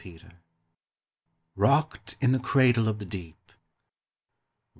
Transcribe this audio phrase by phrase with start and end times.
[1.55, 3.51] ROCKED IN THE CRADLE OF THE DEEP.